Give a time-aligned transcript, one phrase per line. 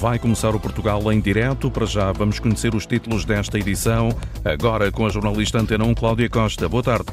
[0.00, 1.70] Vai começar o Portugal em direto.
[1.70, 4.08] Para já vamos conhecer os títulos desta edição.
[4.42, 6.66] Agora com a jornalista Antena 1, Cláudia Costa.
[6.70, 7.04] Boa tarde.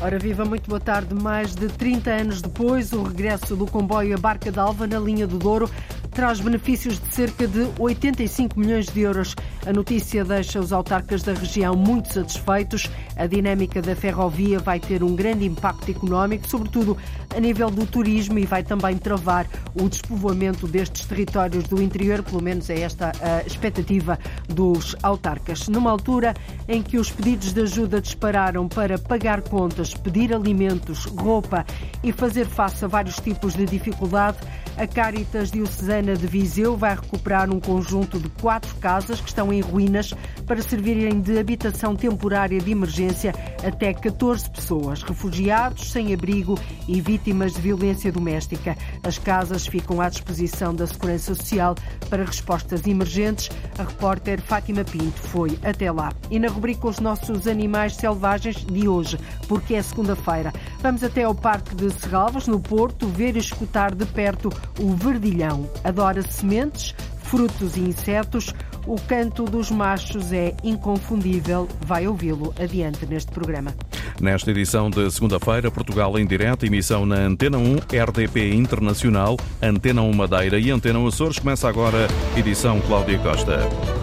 [0.00, 1.12] Ora viva, muito boa tarde.
[1.16, 5.36] Mais de 30 anos depois, o regresso do comboio a Barca d'Alva na linha do
[5.36, 5.68] Douro
[6.12, 9.34] traz benefícios de cerca de 85 milhões de euros.
[9.68, 12.90] A notícia deixa os autarcas da região muito satisfeitos.
[13.14, 16.96] A dinâmica da ferrovia vai ter um grande impacto económico, sobretudo
[17.36, 22.42] a nível do turismo, e vai também travar o despovoamento destes territórios do interior, pelo
[22.42, 25.68] menos é esta a expectativa dos autarcas.
[25.68, 26.32] Numa altura
[26.66, 31.66] em que os pedidos de ajuda dispararam para pagar contas, pedir alimentos, roupa
[32.02, 34.38] e fazer face a vários tipos de dificuldade,
[34.78, 39.57] a Caritas Diocesana de Viseu vai recuperar um conjunto de quatro casas que estão em
[39.60, 40.14] ruínas
[40.46, 43.34] para servirem de habitação temporária de emergência
[43.66, 48.76] até 14 pessoas, refugiados, sem abrigo e vítimas de violência doméstica.
[49.02, 51.74] As casas ficam à disposição da Segurança Social
[52.08, 53.50] para respostas emergentes.
[53.78, 56.12] A repórter Fátima Pinto foi até lá.
[56.30, 61.34] E na rubrica Os Nossos Animais Selvagens de hoje, porque é segunda-feira, vamos até ao
[61.34, 65.68] Parque de Serralvas, no Porto, ver e escutar de perto o verdilhão.
[65.84, 66.94] Adora sementes,
[67.28, 68.54] frutos e insetos.
[68.88, 71.68] O canto dos machos é inconfundível.
[71.82, 73.74] Vai ouvi-lo adiante neste programa.
[74.18, 80.12] Nesta edição de segunda-feira, Portugal em direto, emissão na Antena 1, RDP Internacional, Antena 1
[80.14, 81.38] Madeira e Antena 1 Açores.
[81.38, 83.97] Começa agora edição Cláudia Costa.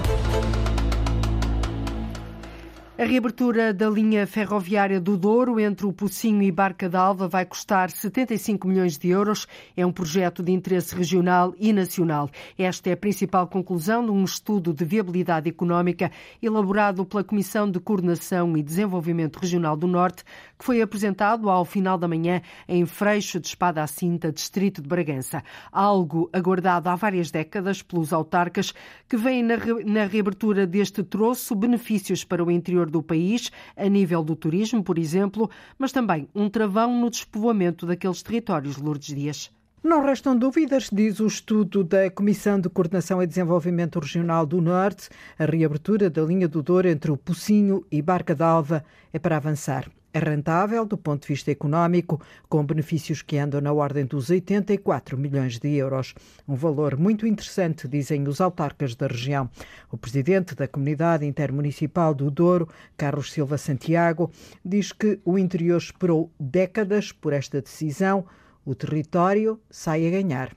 [2.97, 7.91] A reabertura da linha ferroviária do Douro entre o Pocinho e Barca d'Alva vai custar
[7.91, 9.45] 75 milhões de euros.
[9.75, 12.29] É um projeto de interesse regional e nacional.
[12.57, 16.09] Esta é a principal conclusão de um estudo de viabilidade económica
[16.41, 20.23] elaborado pela Comissão de Coordenação e Desenvolvimento Regional do Norte,
[20.57, 24.87] que foi apresentado ao final da manhã em Freixo de Espada à Cinta, distrito de
[24.87, 25.43] Bragança.
[25.71, 28.73] Algo aguardado há várias décadas pelos autarcas
[29.07, 34.35] que veem na reabertura deste troço benefícios para o interior do país, a nível do
[34.35, 39.51] turismo, por exemplo, mas também um travão no despovoamento daqueles territórios, Lourdes Dias.
[39.85, 45.09] Não restam dúvidas, diz o estudo da Comissão de Coordenação e Desenvolvimento Regional do Norte,
[45.37, 49.87] a reabertura da linha do Douro entre o Pocinho e Barca d'Alva é para avançar.
[50.11, 52.19] É rentável do ponto de vista económico,
[52.49, 56.15] com benefícios que andam na ordem dos 84 milhões de euros.
[56.47, 59.47] Um valor muito interessante, dizem os autarcas da região.
[59.91, 64.31] O presidente da Comunidade Intermunicipal do Douro, Carlos Silva Santiago,
[64.65, 68.25] diz que o interior esperou décadas por esta decisão.
[68.65, 70.49] O território sai a ganhar.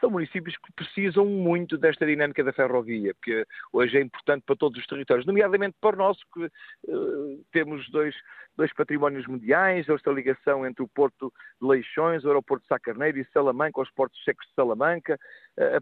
[0.00, 4.80] São municípios que precisam muito desta dinâmica da ferrovia, porque hoje é importante para todos
[4.80, 6.46] os territórios, nomeadamente para o nosso, que
[6.90, 8.14] uh, temos dois
[8.60, 13.24] dois patrimónios mundiais, esta ligação entre o Porto de Leixões, o aeroporto de Sá e
[13.32, 15.18] Salamanca, os portos secos de Salamanca,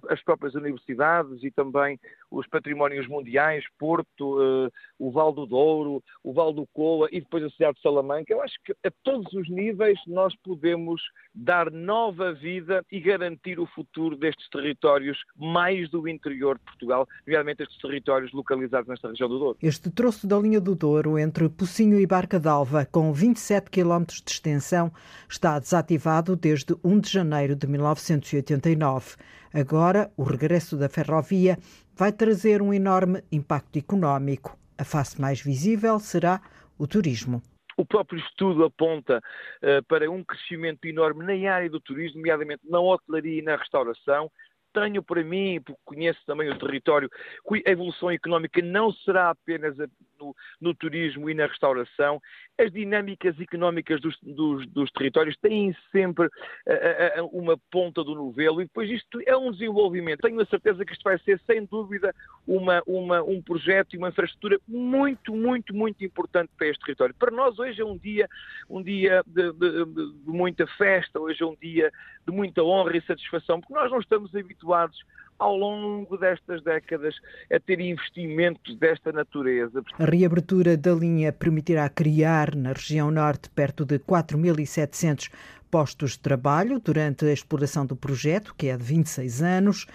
[0.09, 1.99] as próprias universidades e também
[2.31, 7.45] os patrimónios mundiais, Porto, eh, o Val do Douro, o Val do Coa e depois
[7.45, 8.33] a cidade de Salamanca.
[8.33, 11.01] Eu acho que a todos os níveis nós podemos
[11.35, 17.63] dar nova vida e garantir o futuro destes territórios mais do interior de Portugal, nomeadamente
[17.63, 19.59] estes territórios localizados nesta região do Douro.
[19.63, 24.31] Este troço da linha do Douro entre Pocinho e Barca d'Alva, com 27 km de
[24.31, 24.93] extensão,
[25.29, 29.17] está desativado desde 1 de janeiro de 1989.
[29.53, 31.57] Agora, o regresso da ferrovia
[31.97, 34.57] vai trazer um enorme impacto económico.
[34.77, 36.41] A face mais visível será
[36.79, 37.43] o turismo.
[37.77, 42.81] O próprio estudo aponta uh, para um crescimento enorme na área do turismo, nomeadamente na
[42.81, 44.31] hotelaria e na restauração,
[44.73, 47.09] tenho para mim, porque conheço também o território,
[47.47, 49.77] que a evolução económica não será apenas
[50.19, 52.21] no, no turismo e na restauração.
[52.59, 58.61] As dinâmicas económicas dos, dos, dos territórios têm sempre uh, uh, uma ponta do novelo
[58.61, 60.21] e depois isto é um desenvolvimento.
[60.21, 62.15] Tenho a certeza que isto vai ser, sem dúvida,
[62.47, 67.15] uma, uma, um projeto e uma infraestrutura muito, muito, muito importante para este território.
[67.15, 68.29] Para nós hoje é um dia,
[68.69, 71.93] um dia de, de, de muita festa, hoje é um dia
[72.27, 74.99] de muita honra e satisfação, porque nós não estamos habituados
[75.39, 77.15] ao longo destas décadas
[77.53, 79.83] a ter investimentos desta natureza.
[79.99, 85.31] A reabertura da linha permitirá criar na região norte perto de 4.700
[85.71, 89.87] postos de trabalho durante a exploração do projeto, que é de 26 anos.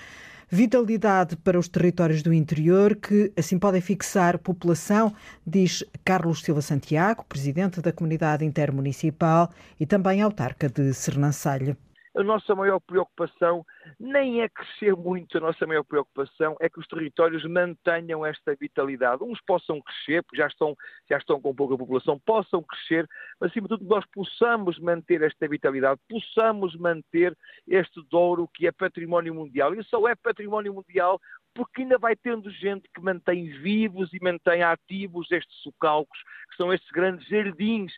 [0.50, 5.12] Vitalidade para os territórios do interior que assim podem fixar população,
[5.46, 9.50] diz Carlos Silva Santiago, presidente da comunidade intermunicipal
[9.80, 11.76] e também autarca de Sernancelho
[12.16, 13.66] a nossa maior preocupação
[14.00, 19.24] nem é crescer muito, a nossa maior preocupação é que os territórios mantenham esta vitalidade.
[19.24, 20.76] Uns possam crescer, porque já estão,
[21.10, 23.08] já estão com pouca população, possam crescer,
[23.40, 27.36] mas acima de tudo nós possamos manter esta vitalidade, possamos manter
[27.68, 29.74] este Douro que é património mundial.
[29.74, 31.20] E só é património mundial
[31.56, 36.20] porque ainda vai tendo gente que mantém vivos e mantém ativos estes socalcos,
[36.50, 37.94] que são estes grandes jardins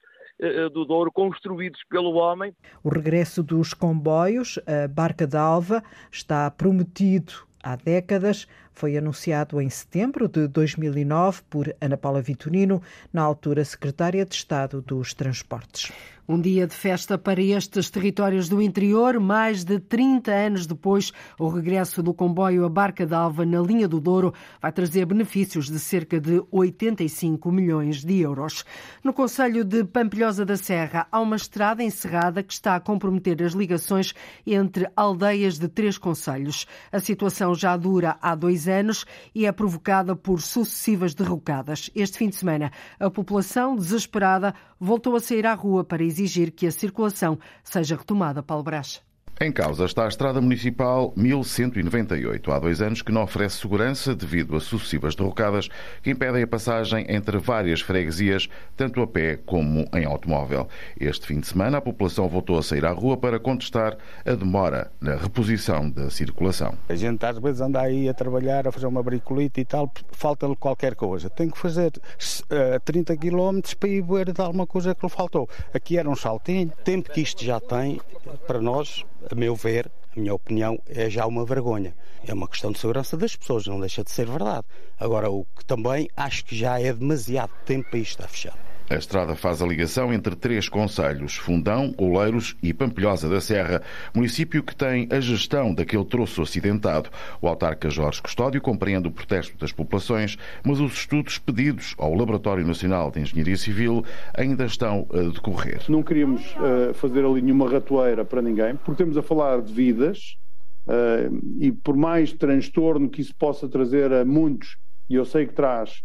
[0.73, 2.53] do Douro construídos pelo homem.
[2.83, 7.33] O regresso dos comboios, a Barca d'Alva, está prometido
[7.63, 8.47] há décadas.
[8.71, 14.81] Foi anunciado em setembro de 2009 por Ana Paula Vitorino, na altura secretária de Estado
[14.81, 15.91] dos Transportes.
[16.27, 19.19] Um dia de festa para estes territórios do interior.
[19.19, 23.99] Mais de 30 anos depois, o regresso do comboio a Barca d'Alva na linha do
[23.99, 28.65] Douro vai trazer benefícios de cerca de 85 milhões de euros.
[29.03, 33.53] No Conselho de Pampilhosa da Serra, há uma estrada encerrada que está a comprometer as
[33.53, 34.15] ligações
[34.47, 36.65] entre aldeias de três conselhos.
[36.91, 39.05] A situação já dura há dois anos
[39.35, 41.91] e é provocada por sucessivas derrocadas.
[41.93, 46.67] Este fim de semana, a população, desesperada, voltou a sair à rua para exigir que
[46.67, 48.41] a circulação seja retomada.
[48.41, 49.01] Paulo Brás.
[49.37, 52.53] Em causa está a Estrada Municipal 1198.
[52.53, 55.67] Há dois anos que não oferece segurança devido a sucessivas derrocadas
[56.01, 58.47] que impedem a passagem entre várias freguesias,
[58.77, 60.69] tanto a pé como em automóvel.
[60.97, 64.89] Este fim de semana, a população voltou a sair à rua para contestar a demora
[65.01, 66.73] na reposição da circulação.
[66.87, 70.55] A gente às vezes anda aí a trabalhar, a fazer uma bricolita e tal, falta-lhe
[70.55, 71.29] qualquer coisa.
[71.29, 75.49] Tem que fazer uh, 30 km para ir ver de alguma coisa que lhe faltou.
[75.73, 76.71] Aqui era um saltinho.
[76.85, 77.99] Tempo que isto já tem,
[78.47, 81.95] para nós, a meu ver, a minha opinião, é já uma vergonha.
[82.25, 84.65] É uma questão de segurança das pessoas, não deixa de ser verdade.
[84.99, 88.64] Agora, o que também acho que já é demasiado tempo para isto estar fechado.
[88.87, 93.81] A estrada faz a ligação entre três conselhos, Fundão, Oleiros e Pampilhosa da Serra,
[94.13, 97.09] município que tem a gestão daquele troço acidentado.
[97.41, 102.63] O autarca Jorge Custódio compreende o protesto das populações, mas os estudos pedidos ao Laboratório
[102.63, 104.05] Nacional de Engenharia Civil
[104.35, 105.81] ainda estão a decorrer.
[105.89, 110.37] Não queríamos uh, fazer ali nenhuma ratoeira para ninguém, porque temos a falar de vidas
[110.85, 114.77] uh, e por mais transtorno que isso possa trazer a muitos,
[115.09, 116.03] e eu sei que traz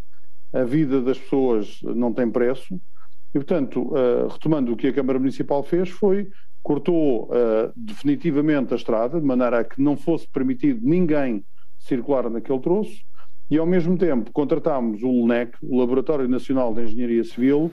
[0.52, 2.74] a vida das pessoas não tem preço.
[3.32, 6.28] E, portanto, uh, retomando o que a Câmara Municipal fez, foi
[6.62, 11.44] cortou uh, definitivamente a estrada, de maneira a que não fosse permitido ninguém
[11.78, 13.02] circular naquele troço,
[13.50, 17.70] e ao mesmo tempo contratámos o LNEC, o Laboratório Nacional de Engenharia Civil,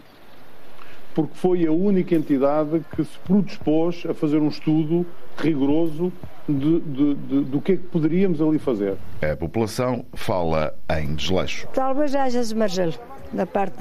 [1.17, 5.03] porque foi a única entidade que se predispôs a fazer um estudo
[5.35, 6.13] rigoroso
[6.47, 8.95] de, de, de, do que é que poderíamos ali fazer.
[9.19, 11.67] A população fala em desleixo.
[11.73, 12.93] Talvez haja esmarzelo
[13.33, 13.77] da parte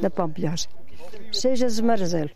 [0.00, 0.68] da Pampilhosa.
[1.32, 2.30] Seja esmarzelo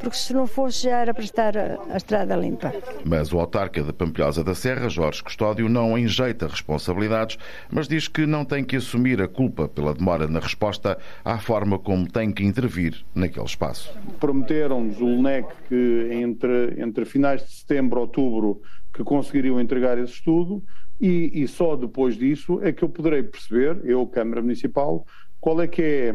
[0.00, 2.72] porque se não fosse já era para estar a, estrada limpa.
[3.04, 7.38] Mas o autarca de Pampilhosa da Serra, Jorge Custódio, não enjeita responsabilidades,
[7.70, 11.78] mas diz que não tem que assumir a culpa pela demora na resposta à forma
[11.78, 13.94] como tem que intervir naquele espaço.
[14.18, 18.62] Prometeram-nos o LNEC que entre, entre finais de setembro e outubro
[18.92, 20.62] que conseguiriam entregar esse estudo
[21.00, 25.06] e, e só depois disso é que eu poderei perceber, eu, Câmara Municipal,
[25.40, 26.14] qual é que é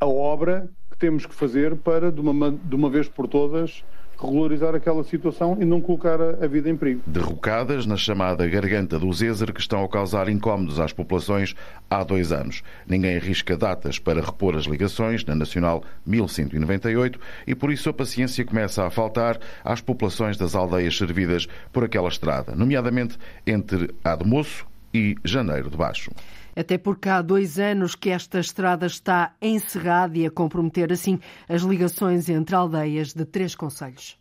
[0.00, 3.84] a obra que temos que fazer para, de uma, de uma vez por todas,
[4.18, 7.02] regularizar aquela situação e não colocar a, vida em perigo.
[7.06, 11.54] Derrocadas na chamada Garganta do Zézer que estão a causar incómodos às populações
[11.90, 12.62] há dois anos.
[12.86, 18.42] Ninguém arrisca datas para repor as ligações na Nacional 1198 e por isso a paciência
[18.44, 25.16] começa a faltar às populações das aldeias servidas por aquela estrada, nomeadamente entre Ademoço e
[25.24, 26.10] Janeiro de Baixo
[26.56, 31.60] até porque há dois anos que esta estrada está encerrada e a comprometer assim as
[31.60, 34.18] ligações entre aldeias de três conselhos.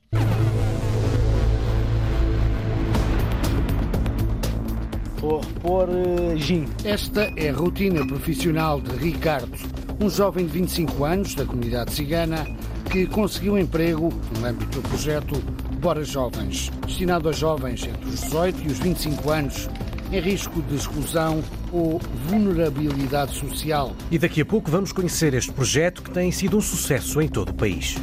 [5.17, 6.65] Vou repor uh, gin.
[6.83, 9.57] Esta é a rotina profissional de Ricardo,
[9.99, 12.45] um jovem de 25 anos da comunidade cigana
[12.91, 15.35] que conseguiu emprego no âmbito do projeto
[15.79, 19.69] Bora Jovens, destinado a jovens entre os 18 e os 25 anos
[20.11, 23.95] em risco de exclusão ou vulnerabilidade social.
[24.11, 27.49] E daqui a pouco vamos conhecer este projeto que tem sido um sucesso em todo
[27.49, 27.95] o país.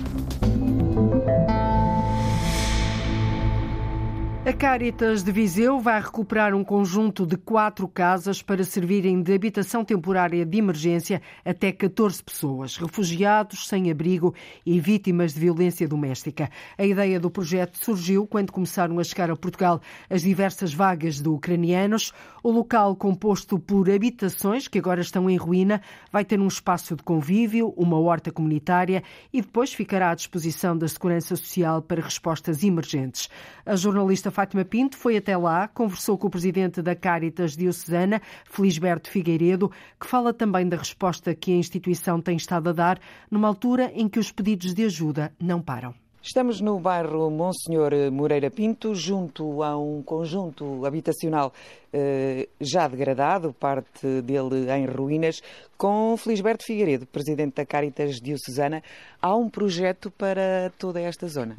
[4.53, 9.83] A Caritas de Viseu vai recuperar um conjunto de quatro casas para servirem de habitação
[9.83, 16.51] temporária de emergência até 14 pessoas, refugiados, sem abrigo e vítimas de violência doméstica.
[16.77, 19.81] A ideia do projeto surgiu quando começaram a chegar a Portugal
[20.11, 22.13] as diversas vagas de ucranianos.
[22.45, 25.81] O local, composto por habitações que agora estão em ruína,
[26.11, 30.89] vai ter um espaço de convívio, uma horta comunitária e depois ficará à disposição da
[30.89, 33.29] Segurança Social para respostas emergentes.
[33.65, 39.09] A jornalista Fátima Pinto foi até lá, conversou com o presidente da Caritas Diocesana, Felisberto
[39.09, 39.71] Figueiredo,
[40.01, 42.99] que fala também da resposta que a instituição tem estado a dar
[43.31, 46.02] numa altura em que os pedidos de ajuda não param.
[46.25, 51.53] Estamos no bairro Monsenhor Moreira Pinto, junto a um conjunto habitacional
[51.93, 55.43] eh, já degradado, parte dele em ruínas,
[55.77, 58.85] com Felisberto Figueiredo, presidente da Caritas Diocesana.
[59.21, 61.57] Há um projeto para toda esta zona?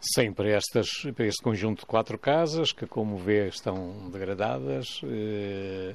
[0.00, 5.00] Sim, para, estas, para este conjunto de quatro casas, que, como vê, estão degradadas.
[5.04, 5.94] Eh,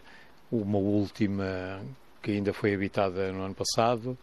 [0.50, 1.82] uma última
[2.24, 4.18] que ainda foi habitada no ano passado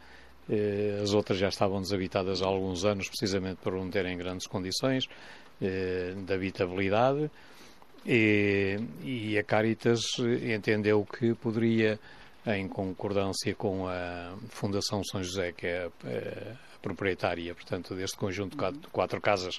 [1.02, 5.08] as outras já estavam desabitadas há alguns anos, precisamente por não terem grandes condições
[5.60, 7.30] eh, de habitabilidade.
[8.04, 10.00] E, e, a Caritas
[10.54, 11.98] entendeu que poderia,
[12.46, 18.56] em concordância com a Fundação São José, que é a, a proprietária, portanto, deste conjunto
[18.56, 19.58] de quatro, casas,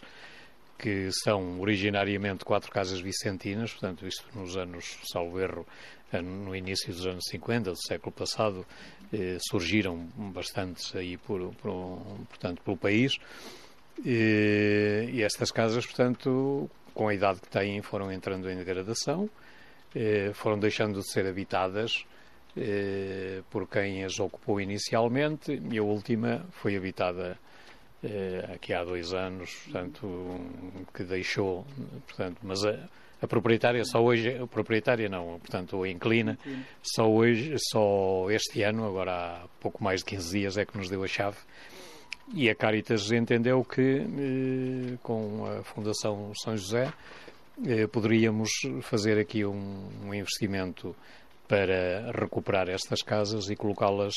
[0.79, 5.67] que são originariamente quatro casas vicentinas, portanto, isto nos anos, salvo erro,
[6.13, 8.65] no início dos anos 50 do século passado,
[9.13, 13.17] eh, surgiram bastantes aí por, por, portanto, pelo país.
[14.05, 19.29] E, e, estas casas, portanto, com a idade que têm, foram entrando em degradação,
[19.95, 22.05] eh, foram deixando de ser habitadas
[22.55, 27.37] eh, por quem as ocupou inicialmente e a última foi habitada
[28.03, 30.39] eh, aqui há dois anos, portanto,
[30.93, 31.65] que deixou,
[32.07, 32.59] portanto, mas
[33.21, 36.37] a proprietária só hoje, a proprietária não, portanto, a inclina,
[36.83, 40.89] só hoje, só este ano, agora há pouco mais de 15 dias é que nos
[40.89, 41.37] deu a chave.
[42.33, 46.91] E a Caritas entendeu que, eh, com a Fundação São José,
[47.65, 48.49] eh, poderíamos
[48.81, 50.93] fazer aqui um, um, investimento
[51.47, 54.13] para recuperar estas casas e colocá-las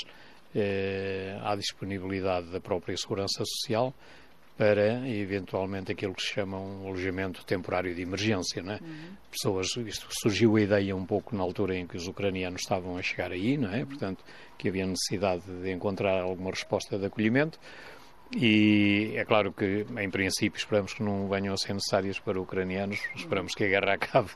[0.54, 3.94] eh, à disponibilidade da própria Segurança Social
[4.60, 8.78] para eventualmente aquilo que se chama um alojamento temporário de emergência, não é?
[8.82, 9.16] Uhum.
[9.30, 13.00] Pessoas, isto surgiu a ideia um pouco na altura em que os ucranianos estavam a
[13.00, 13.86] chegar aí, não é?
[13.86, 14.22] Portanto,
[14.58, 17.58] que havia necessidade de encontrar alguma resposta de acolhimento.
[18.36, 23.00] E é claro que, em princípio, esperamos que não venham a ser necessárias para ucranianos,
[23.16, 24.28] esperamos que a guerra acabe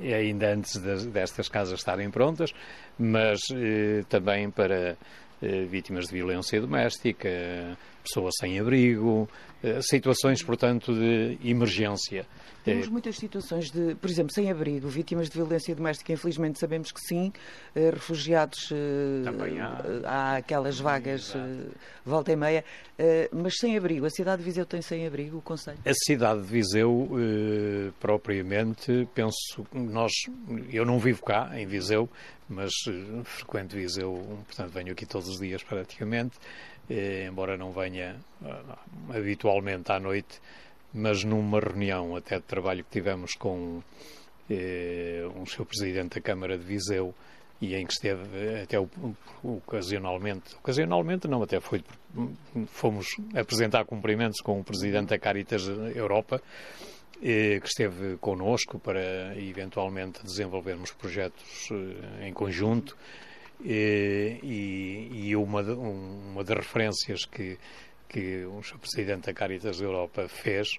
[0.00, 2.54] ainda antes destas casas estarem prontas,
[2.98, 4.96] mas eh, também para
[5.42, 7.76] eh, vítimas de violência doméstica,
[8.06, 9.28] pessoas sem abrigo,
[9.62, 12.26] eh, situações, portanto, de emergência.
[12.64, 17.00] Temos muitas situações de, por exemplo, sem abrigo, vítimas de violência doméstica, infelizmente sabemos que
[17.00, 17.32] sim,
[17.76, 18.70] eh, refugiados,
[19.24, 19.80] Também há.
[20.04, 21.32] há aquelas vagas
[22.04, 22.64] volta e meia,
[23.32, 24.04] mas sem abrigo.
[24.06, 25.78] A cidade de Viseu tem sem abrigo, o Conselho?
[25.84, 27.08] A cidade de Viseu,
[28.00, 30.12] propriamente, penso, nós,
[30.72, 32.08] eu não vivo cá, em Viseu,
[32.48, 32.72] mas
[33.24, 34.12] frequento Viseu,
[34.46, 36.36] portanto venho aqui todos os dias praticamente,
[36.88, 40.40] eh, embora não venha uh, habitualmente à noite,
[40.92, 43.82] mas numa reunião até de trabalho que tivemos com
[44.48, 47.14] eh, um seu presidente da Câmara de Viseu
[47.60, 48.88] e em que esteve até o,
[49.42, 51.82] ocasionalmente, ocasionalmente não, até foi,
[52.68, 56.40] fomos apresentar cumprimentos com o presidente da Caritas Europa,
[57.20, 62.96] que esteve connosco para eventualmente desenvolvermos projetos eh, em conjunto.
[63.64, 64.38] E,
[65.12, 67.58] e uma, uma das referências que,
[68.08, 68.78] que o Sr.
[68.78, 70.78] Presidente da Caritas da Europa fez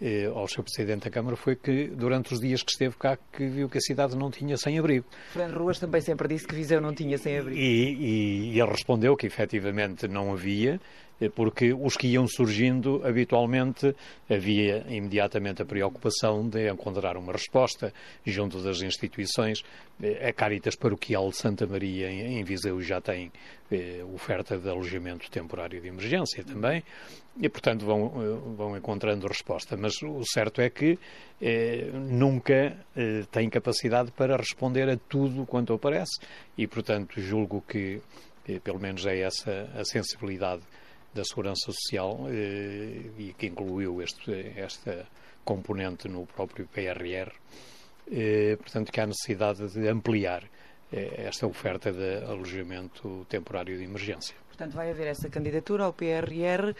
[0.00, 0.62] eh, ao Sr.
[0.62, 3.80] Presidente da Câmara foi que, durante os dias que esteve cá, que viu que a
[3.80, 5.04] cidade não tinha sem-abrigo.
[5.32, 7.58] Fernando Ruas também sempre disse que Viseu não tinha sem-abrigo.
[7.58, 10.80] E, e, e ele respondeu que, efetivamente, não havia,
[11.34, 13.94] porque os que iam surgindo, habitualmente,
[14.30, 17.92] havia imediatamente a preocupação de encontrar uma resposta
[18.24, 19.62] junto das instituições.
[20.26, 23.32] A Caritas Paroquial de Santa Maria, em Viseu, já tem
[23.70, 26.84] eh, oferta de alojamento temporário de emergência também,
[27.40, 29.76] e, portanto, vão, eh, vão encontrando resposta.
[29.76, 30.98] Mas o certo é que
[31.40, 36.20] eh, nunca eh, tem capacidade para responder a tudo quanto aparece,
[36.56, 38.00] e, portanto, julgo que,
[38.48, 40.62] eh, pelo menos, é essa a sensibilidade
[41.14, 45.06] da Segurança Social eh, e que incluiu este, esta
[45.44, 47.32] componente no próprio PRR.
[48.10, 50.44] Eh, portanto, que há necessidade de ampliar
[50.92, 54.34] eh, esta oferta de alojamento temporário de emergência.
[54.48, 56.74] Portanto, vai haver essa candidatura ao PRR.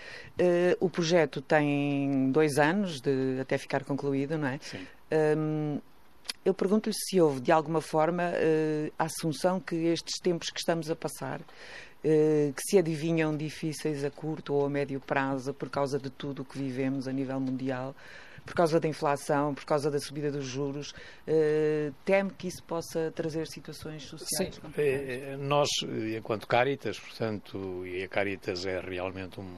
[0.80, 4.58] o projeto tem dois anos de até ficar concluído, não é?
[4.60, 4.84] Sim.
[5.36, 5.80] Um,
[6.44, 8.32] eu pergunto-lhe se houve, de alguma forma,
[8.98, 11.40] a assunção que estes tempos que estamos a passar
[12.02, 16.44] que se adivinham difíceis a curto ou a médio prazo por causa de tudo o
[16.44, 17.94] que vivemos a nível mundial,
[18.48, 20.94] por causa da inflação, por causa da subida dos juros,
[21.26, 25.68] eh, teme que isso possa trazer situações sociais Sim, eh, nós,
[26.16, 29.54] enquanto Caritas, portanto, e a Caritas é realmente um,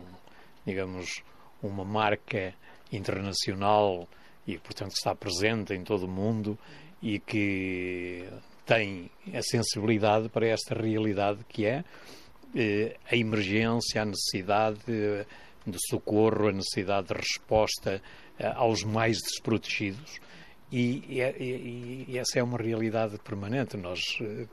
[0.66, 1.22] digamos,
[1.62, 2.52] uma marca
[2.90, 4.08] internacional
[4.44, 6.58] e, portanto, está presente em todo o mundo
[7.00, 8.28] e que
[8.66, 11.84] tem a sensibilidade para esta realidade que é eh,
[13.10, 14.80] a emergência, a necessidade,
[15.66, 18.02] de socorro, a necessidade de resposta
[18.56, 20.18] aos mais desprotegidos.
[20.72, 23.76] E, e, e, essa é uma realidade permanente.
[23.76, 24.00] Nós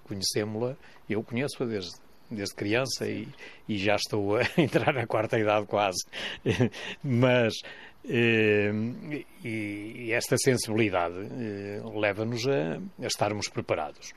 [0.04, 0.76] conhecemos-la,
[1.08, 1.94] eu conheço-a desde,
[2.30, 3.28] desde criança e,
[3.70, 6.04] e, já estou a entrar na quarta idade quase.
[7.04, 7.54] Mas
[8.10, 8.72] eh,
[9.44, 14.14] e, esta sensibilidade eh, leva-nos a, a, estarmos preparados.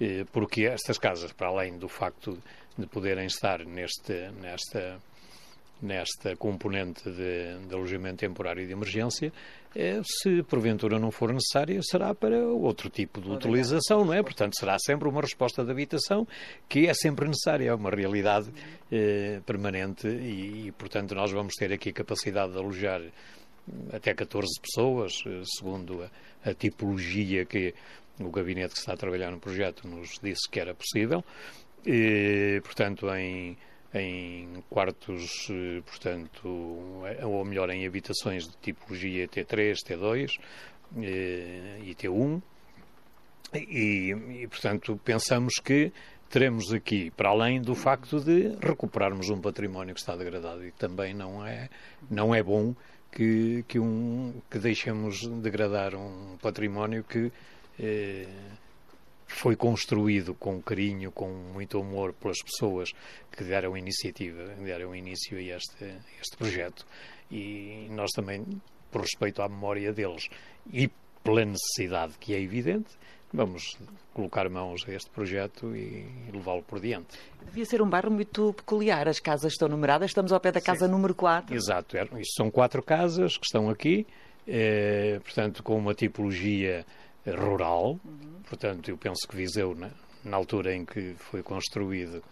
[0.00, 2.38] Eh, porque estas casas, para além do facto
[2.76, 5.00] de poderem estar neste, nesta
[5.82, 9.32] nesta componente de, de alojamento temporário de emergência,
[9.74, 14.22] é, se porventura não for necessária, será para outro tipo de utilização, não é?
[14.22, 16.26] Portanto, será sempre uma resposta de habitação
[16.68, 18.48] que é sempre necessária, é uma realidade
[18.92, 23.02] eh, permanente e, e, portanto, nós vamos ter aqui a capacidade de alojar
[23.92, 26.02] até 14 pessoas, eh, segundo
[26.44, 27.74] a, a tipologia que
[28.20, 31.24] o gabinete que está a trabalhar no projeto nos disse que era possível.
[31.84, 33.56] E, portanto, em
[33.94, 36.48] em quartos, eh, portanto,
[37.22, 40.38] ou melhor, em habitações de tipologia T3, T2
[40.96, 42.42] eh, e T1.
[43.54, 45.92] E, e, portanto, pensamos que
[46.30, 51.12] teremos aqui, para além do facto de recuperarmos um património que está degradado, e também
[51.12, 51.68] não é,
[52.10, 52.74] não é bom
[53.10, 57.30] que, que, um, que deixemos degradar um património que
[57.78, 58.26] eh,
[59.32, 62.90] foi construído com carinho, com muito amor pelas pessoas
[63.30, 66.86] que deram iniciativa, deram início a este, a este projeto.
[67.30, 68.44] E nós também,
[68.90, 70.28] por respeito à memória deles
[70.72, 70.90] e
[71.24, 72.90] pela necessidade que é evidente,
[73.32, 73.78] vamos
[74.12, 77.18] colocar mãos a este projeto e levá-lo por diante.
[77.46, 79.08] Devia ser um bairro muito peculiar.
[79.08, 80.92] As casas estão numeradas, estamos ao pé da casa Sim.
[80.92, 81.54] número 4.
[81.54, 84.06] Exato, é, isto são quatro casas que estão aqui,
[84.46, 86.84] eh, portanto, com uma tipologia
[87.26, 87.98] rural.
[88.04, 88.42] Uhum.
[88.48, 89.90] Portanto, eu penso que Viseu, na,
[90.24, 92.22] na altura em que foi construído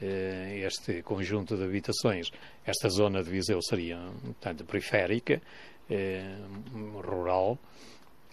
[0.00, 2.30] eh, este conjunto de habitações,
[2.64, 5.40] esta zona de Viseu seria, portanto, periférica,
[5.88, 6.36] eh,
[6.94, 7.58] rural,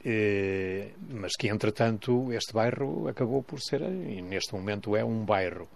[0.06, 5.68] eh, mas que, entretanto, este bairro acabou por ser, e neste momento é um bairro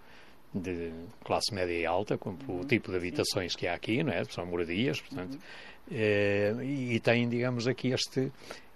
[0.52, 0.92] de
[1.24, 2.66] classe média e alta, com o uhum.
[2.66, 4.24] tipo de habitações que há aqui, não é?
[4.24, 5.40] São moradias, portanto, uhum.
[5.90, 8.30] eh, e tem, digamos, aqui este,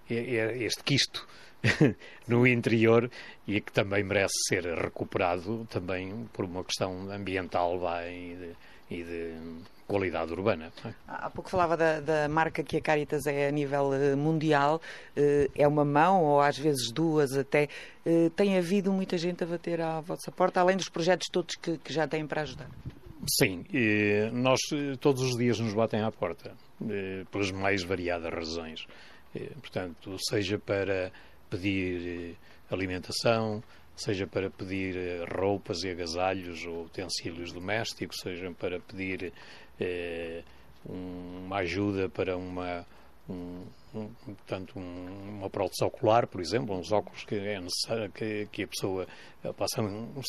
[0.09, 1.27] este quisto
[2.27, 3.11] no interior
[3.47, 8.57] e que também merece ser recuperado também por uma questão ambiental e, de,
[8.91, 9.35] e de
[9.87, 10.73] qualidade urbana.
[10.85, 10.93] É?
[11.07, 14.81] Há pouco falava da, da, marca que a Caritas é a nível eh, mundial,
[15.15, 17.69] eh, é uma mão ou às vezes duas até.
[18.07, 21.77] Eh, tem havido muita gente a bater à vossa porta, além dos projetos todos que,
[21.79, 22.71] que já têm para ajudar?
[23.39, 23.65] Sim,
[24.33, 24.59] nós
[24.99, 26.57] todos os dias nos batem à porta,
[27.31, 28.85] pelas mais variadas razões.
[29.61, 31.11] Portanto, seja para
[31.49, 32.35] pedir eh,
[32.71, 33.63] alimentação,
[33.97, 39.33] seja para pedir eh, roupas e agasalhos ou utensílios domésticos, seja para pedir
[39.81, 40.43] eh,
[40.85, 42.87] uma ajuda para uma
[43.29, 48.49] um, um, portanto, um, uma prótese ocular, por exemplo, uns óculos que é necessário que,
[48.51, 49.07] que a pessoa
[49.57, 49.83] passa,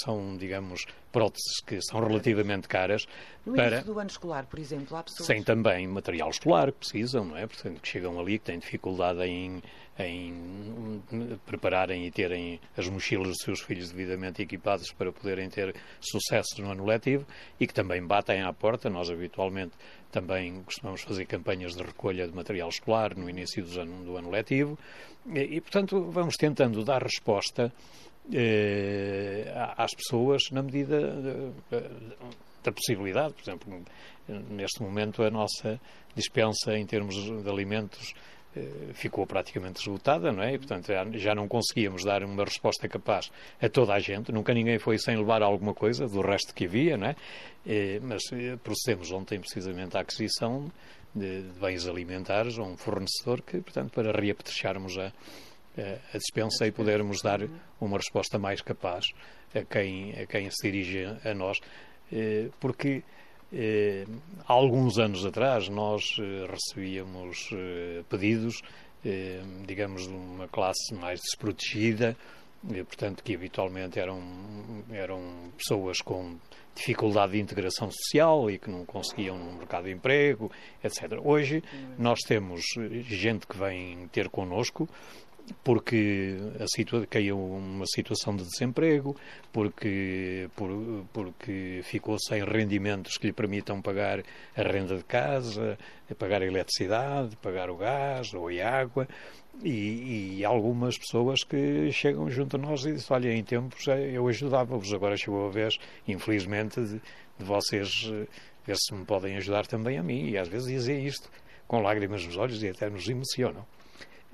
[0.03, 3.05] são, digamos, próteses que são relativamente caras.
[3.45, 3.67] No para...
[3.67, 5.27] início do ano escolar, por exemplo, há pessoas...
[5.27, 7.47] Sem também material escolar que precisam, não é?
[7.47, 9.61] Portanto, que chegam ali, que têm dificuldade em
[9.99, 11.03] em
[11.45, 16.71] prepararem e terem as mochilas dos seus filhos devidamente equipadas para poderem ter sucesso no
[16.71, 17.25] ano letivo
[17.59, 18.89] e que também batem à porta.
[18.89, 19.73] Nós habitualmente
[20.13, 24.29] também costumamos fazer campanhas de recolha de material escolar no início do ano, do ano
[24.29, 24.77] letivo
[25.25, 27.73] e, portanto, vamos tentando dar resposta
[28.31, 31.51] eh, às pessoas na medida
[32.63, 33.33] da possibilidade.
[33.33, 33.83] Por exemplo,
[34.51, 35.81] neste momento a nossa
[36.15, 38.13] dispensa em termos de alimentos
[38.93, 40.53] ficou praticamente esgotada, não é?
[40.53, 44.31] E, portanto, já não conseguíamos dar uma resposta capaz a toda a gente.
[44.31, 47.15] Nunca ninguém foi sem levar alguma coisa do resto que havia, não é?
[47.65, 50.71] Eh, mas eh, procedemos ontem precisamente à aquisição
[51.15, 55.11] de, bens alimentares a um fornecedor que, portanto, para reapetrecharmos a,
[56.13, 57.39] a dispensa e podermos dar
[57.79, 59.05] uma resposta mais capaz
[59.55, 61.59] a quem, a quem se dirige a nós,
[62.59, 63.22] porque eh,
[64.47, 68.61] há alguns anos atrás nós eh, recebíamos eh, pedidos,
[69.67, 72.15] digamos, de uma classe mais desprotegida,
[72.87, 74.23] portanto, que habitualmente eram,
[74.89, 76.37] eram pessoas com
[76.73, 80.49] dificuldade de integração social e que não conseguiam no mercado de emprego,
[80.81, 81.19] etc.
[81.21, 81.61] Hoje
[81.97, 82.63] nós temos
[83.03, 84.87] gente que vem ter connosco
[85.63, 89.15] porque a situa caiu uma situação de desemprego,
[89.51, 90.69] porque, por,
[91.11, 94.23] porque ficou sem rendimentos que lhe permitam pagar
[94.55, 95.77] a renda de casa,
[96.17, 99.07] pagar a eletricidade, pagar o gás ou a água,
[99.63, 104.27] e, e algumas pessoas que chegam junto a nós e dizem, olha, em tempos eu
[104.27, 107.01] ajudava-vos, agora chegou a vez, infelizmente, de,
[107.37, 108.11] de vocês
[108.65, 110.29] ver se me podem ajudar também a mim.
[110.29, 111.29] E às vezes dizem isto
[111.67, 113.65] com lágrimas nos olhos e até nos emocionam.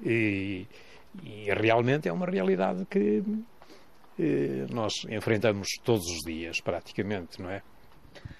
[0.03, 0.65] E,
[1.24, 3.24] e realmente é uma realidade que
[4.19, 7.62] eh, nós enfrentamos todos os dias, praticamente, não é?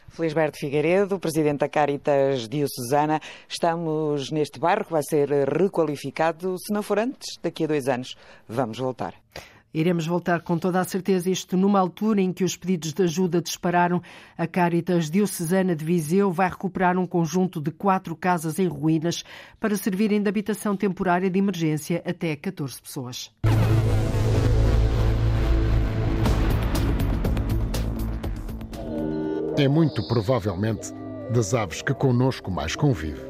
[0.10, 3.19] Felisberto Figueiredo, presidente da Caritas Diocesana.
[3.47, 8.15] Estamos neste bairro que vai ser requalificado, se não for antes, daqui a dois anos.
[8.47, 9.13] Vamos voltar.
[9.73, 13.41] Iremos voltar com toda a certeza, isto numa altura em que os pedidos de ajuda
[13.41, 14.01] dispararam.
[14.36, 19.23] A Caritas Diocesana de Viseu vai recuperar um conjunto de quatro casas em ruínas
[19.60, 23.32] para servirem de habitação temporária de emergência até 14 pessoas.
[29.55, 30.91] É muito provavelmente
[31.32, 33.21] das aves que conosco mais convive.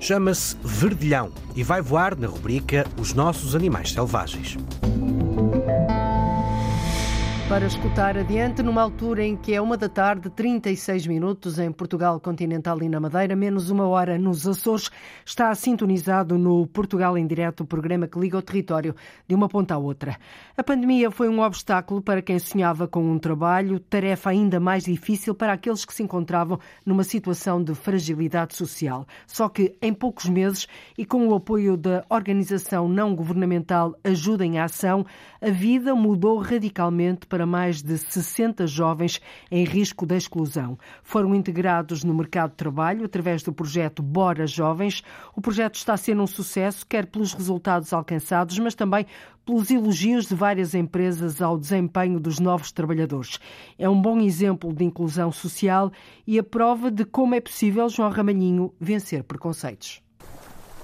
[0.00, 4.56] Chama-se Verdilhão e vai voar na rubrica Os Nossos Animais Selvagens
[7.48, 12.20] para escutar adiante, numa altura em que é uma da tarde, 36 minutos em Portugal
[12.20, 14.90] continental e na Madeira, menos uma hora nos Açores,
[15.24, 18.94] está sintonizado no Portugal em Direto, o programa que liga o território
[19.26, 20.18] de uma ponta à outra.
[20.58, 25.34] A pandemia foi um obstáculo para quem sonhava com um trabalho, tarefa ainda mais difícil
[25.34, 29.06] para aqueles que se encontravam numa situação de fragilidade social.
[29.26, 30.66] Só que em poucos meses
[30.98, 35.06] e com o apoio da organização não governamental Ajuda em Ação,
[35.40, 40.76] a vida mudou radicalmente para para mais de 60 jovens em risco de exclusão.
[41.04, 45.04] Foram integrados no mercado de trabalho através do projeto Bora Jovens.
[45.36, 49.06] O projeto está a ser um sucesso, quer pelos resultados alcançados, mas também
[49.46, 53.38] pelos elogios de várias empresas ao desempenho dos novos trabalhadores.
[53.78, 55.92] É um bom exemplo de inclusão social
[56.26, 60.02] e a prova de como é possível, João Ramalhinho, vencer preconceitos.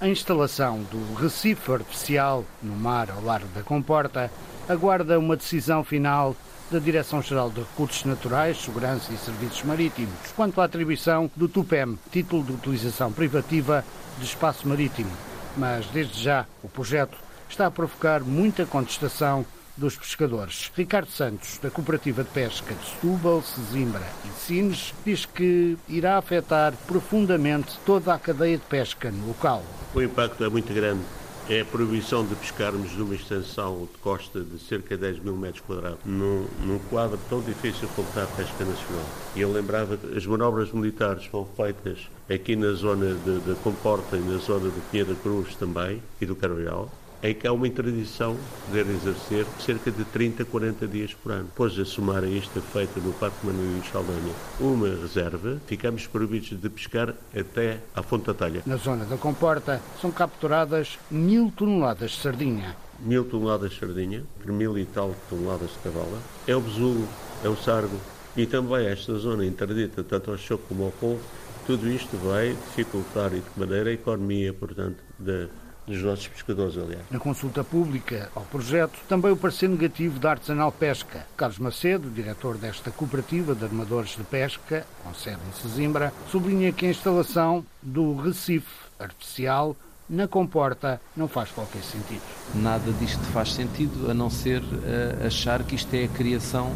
[0.01, 4.31] A instalação do Recife Artificial no mar ao largo da Comporta
[4.69, 6.35] aguarda uma decisão final
[6.71, 12.43] da Direção-Geral de Recursos Naturais, Segurança e Serviços Marítimos quanto à atribuição do TUPEM, Título
[12.43, 13.85] de Utilização Privativa
[14.19, 15.11] de Espaço Marítimo.
[15.57, 17.17] Mas, desde já, o projeto
[17.49, 19.45] está a provocar muita contestação
[19.77, 20.71] dos pescadores.
[20.77, 26.73] Ricardo Santos, da Cooperativa de Pesca de Setúbal, Sesimbra e Sines, diz que irá afetar
[26.87, 29.63] profundamente toda a cadeia de pesca no local.
[29.95, 31.03] O impacto é muito grande
[31.49, 35.63] é a proibição de pescarmos numa extensão de costa de cerca de 10 mil metros
[35.67, 39.05] quadrados, num, num quadro tão difícil como está a pesca nacional.
[39.37, 44.21] E eu lembrava que as manobras militares foram feitas aqui na zona da Comporta e
[44.21, 46.91] na zona do Pinheiro da Cruz também, e do Carvalhal,
[47.25, 51.45] em que há uma interdição de poder exercer cerca de 30, 40 dias por ano.
[51.45, 56.51] Depois de somar a isto feita no Parque Manuel de Saldanha uma reserva, ficamos proibidos
[56.51, 58.63] de pescar até à Fonte da Talha.
[58.67, 62.77] Na zona da Comporta são capturadas mil toneladas de sardinha.
[63.01, 66.19] Mil toneladas de sardinha, por mil e tal toneladas de cavala.
[66.47, 67.09] É o besugo,
[67.43, 67.99] é o sargo
[68.37, 71.21] e também esta zona interdita, tanto ao choco como ao povo,
[71.67, 75.49] tudo isto vai dificultar e de maneira a economia, portanto, da
[75.87, 77.03] dos nossos pescadores, aliás.
[77.11, 81.27] Na consulta pública ao projeto, também o parecer negativo da Artesanal Pesca.
[81.37, 86.87] Carlos Macedo, diretor desta cooperativa de armadores de pesca, com sede em Sesimbra, sublinha que
[86.87, 88.67] a instalação do Recife
[88.99, 89.77] artificial
[90.09, 92.23] na comporta não faz qualquer sentido.
[92.55, 96.73] Nada disto faz sentido, a não ser uh, achar que isto é a criação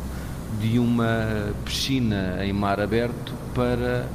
[0.60, 4.06] de uma piscina em mar aberto para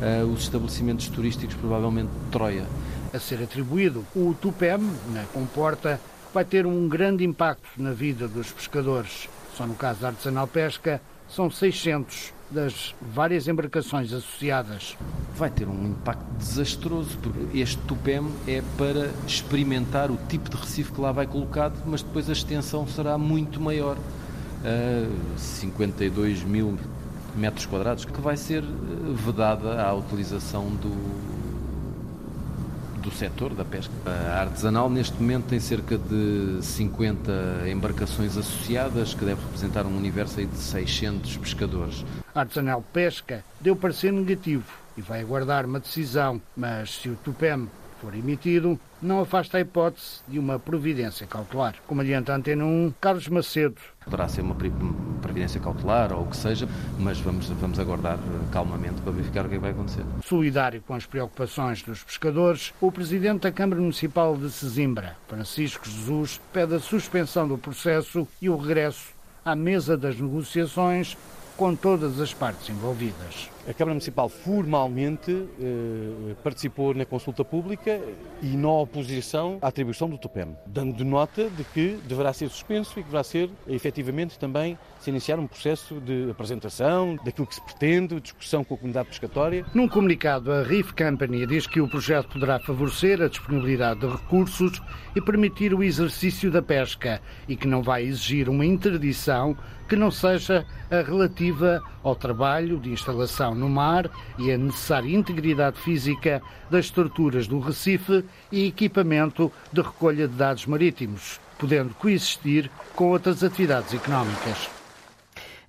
[0.00, 2.66] uh, os estabelecimentos turísticos, provavelmente de Troia
[3.12, 4.04] a ser atribuído.
[4.14, 4.80] O TUPEM,
[5.12, 6.00] na comporta,
[6.32, 9.28] vai ter um grande impacto na vida dos pescadores.
[9.56, 14.96] Só no caso da artesanal pesca, são 600 das várias embarcações associadas.
[15.36, 20.92] Vai ter um impacto desastroso, porque este TUPEM é para experimentar o tipo de recife
[20.92, 23.96] que lá vai colocado, mas depois a extensão será muito maior.
[23.96, 26.78] Uh, 52 mil
[27.34, 28.62] metros quadrados, que vai ser
[29.14, 30.90] vedada à utilização do,
[33.00, 33.92] do setor da pesca.
[34.38, 40.56] Artesanal, neste momento, tem cerca de 50 embarcações associadas, que deve representar um universo de
[40.56, 42.04] 600 pescadores.
[42.34, 44.64] A artesanal pesca deu parecer negativo
[44.96, 47.68] e vai aguardar uma decisão, mas se o TUPEM
[48.00, 51.74] for emitido, não afasta a hipótese de uma providência cautelar.
[51.86, 53.76] Como adianta a Antena 1, Carlos Macedo.
[54.04, 54.56] Poderá ser uma
[55.20, 56.66] previdência cautelar ou o que seja,
[56.98, 58.18] mas vamos, vamos aguardar
[58.50, 60.04] calmamente para verificar o que é vai acontecer.
[60.24, 66.40] Solidário com as preocupações dos pescadores, o presidente da Câmara Municipal de Sesimbra, Francisco Jesus,
[66.52, 71.16] pede a suspensão do processo e o regresso à mesa das negociações
[71.60, 73.50] com todas as partes envolvidas.
[73.68, 78.00] A Câmara Municipal formalmente eh, participou na consulta pública
[78.40, 83.02] e na oposição à atribuição do TUPEM, dando nota de que deverá ser suspenso e
[83.02, 88.18] que deverá ser, efetivamente, também se iniciar um processo de apresentação daquilo que se pretende,
[88.18, 89.66] discussão com a comunidade pescatória.
[89.74, 94.80] Num comunicado, a Reef Company diz que o projeto poderá favorecer a disponibilidade de recursos
[95.14, 99.54] e permitir o exercício da pesca e que não vai exigir uma interdição
[99.90, 105.80] que não seja a relativa ao trabalho de instalação no mar e a necessária integridade
[105.80, 113.10] física das estruturas do Recife e equipamento de recolha de dados marítimos, podendo coexistir com
[113.10, 114.79] outras atividades económicas.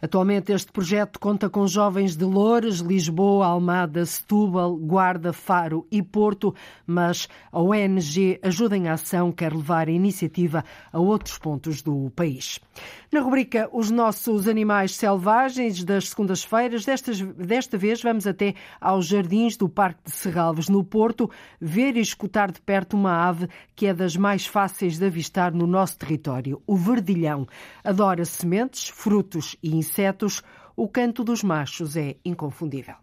[0.02, 6.56] Atualmente este projeto conta com jovens de Loures, Lisboa, Almada, Setúbal, Guarda, Faro e Porto,
[6.88, 12.60] mas a ONG Ajuda em Ação quer levar a iniciativa a outros pontos do país.
[13.12, 19.56] Na rubrica Os Nossos Animais Selvagens das segundas-feiras, desta, desta vez vamos até aos jardins
[19.56, 23.94] do Parque de Serralves, no Porto, ver e escutar de perto uma ave que é
[23.94, 27.48] das mais fáceis de avistar no nosso território, o verdilhão.
[27.84, 30.42] Adora sementes, frutos e insetos.
[30.76, 32.96] O canto dos machos é inconfundível.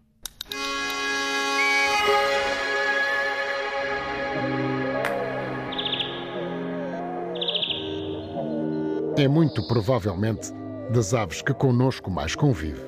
[9.21, 10.53] é muito provavelmente
[10.91, 12.81] das aves que conosco mais convive.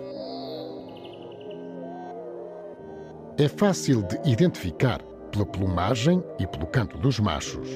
[3.37, 5.01] É fácil de identificar
[5.31, 7.67] pela plumagem e pelo canto dos machos.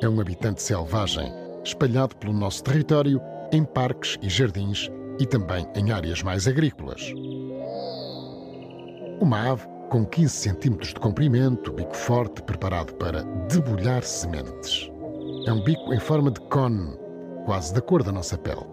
[0.00, 1.32] É um habitante selvagem,
[1.66, 3.20] espalhado pelo nosso território
[3.52, 7.12] em parques e jardins e também em áreas mais agrícolas.
[9.20, 14.90] Uma ave com 15 centímetros de comprimento, bico forte preparado para debulhar sementes.
[15.46, 16.96] É um bico em forma de cone,
[17.44, 18.66] quase da cor da nossa pele.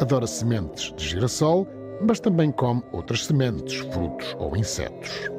[0.00, 1.66] Adora sementes de girassol,
[2.06, 5.30] mas também come outras sementes, frutos ou insetos.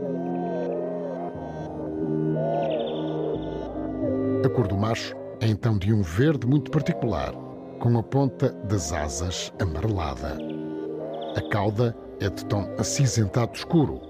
[4.43, 7.34] A cor do macho é então de um verde muito particular,
[7.80, 10.38] com a ponta das asas amarelada.
[11.36, 14.02] A cauda é de tom acinzentado escuro.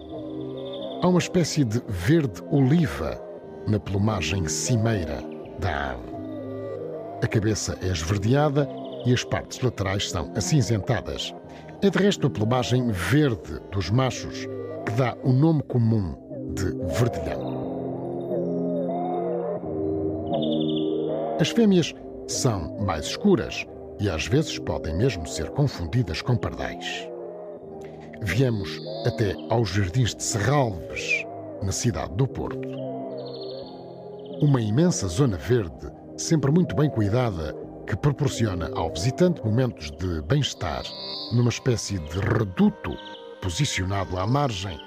[1.01, 3.21] Há uma espécie de verde oliva
[3.67, 5.21] na plumagem cimeira
[5.59, 6.17] da ave.
[7.21, 8.67] A cabeça é esverdeada
[9.05, 11.33] e as partes laterais são acinzentadas.
[11.81, 14.47] É de resto a plumagem verde dos machos
[14.85, 16.15] que dá o nome comum
[16.53, 17.56] de verdilhão.
[21.39, 21.93] As fêmeas
[22.27, 23.63] são mais escuras
[23.99, 27.07] e às vezes podem mesmo ser confundidas com pardais.
[28.21, 31.23] Viemos até aos Jardins de Serralves,
[31.61, 32.67] na cidade do Porto.
[34.41, 40.83] Uma imensa zona verde sempre muito bem cuidada, que proporciona ao visitante momentos de bem-estar
[41.31, 42.97] numa espécie de reduto
[43.43, 44.77] posicionado à margem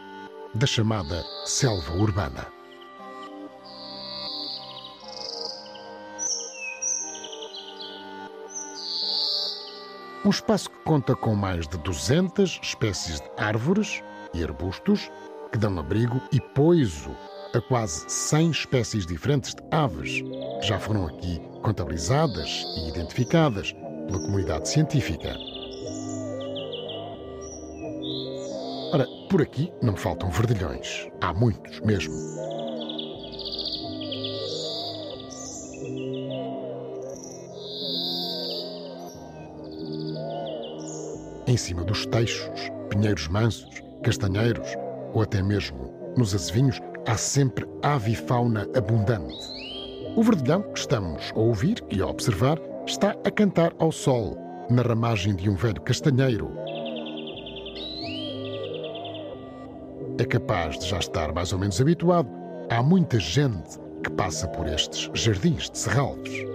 [0.54, 2.59] da chamada selva urbana.
[10.22, 14.02] Um espaço que conta com mais de 200 espécies de árvores
[14.35, 15.11] e arbustos
[15.50, 17.11] que dão abrigo e poiso
[17.54, 20.20] a quase 100 espécies diferentes de aves
[20.61, 25.35] que já foram aqui contabilizadas e identificadas pela comunidade científica.
[28.92, 31.09] Ora, por aqui não faltam verdilhões.
[31.22, 32.14] Há muitos mesmo.
[41.50, 44.68] Em cima dos teixos, pinheiros mansos, castanheiros
[45.12, 49.34] ou até mesmo nos azevinhos, há sempre avifauna abundante.
[50.14, 54.38] O verdilhão que estamos a ouvir e a observar está a cantar ao sol,
[54.70, 56.52] na ramagem de um velho castanheiro.
[60.20, 62.30] É capaz de já estar mais ou menos habituado.
[62.70, 66.49] Há muita gente que passa por estes jardins de Serralves.